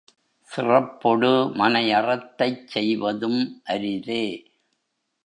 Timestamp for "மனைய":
1.55-1.99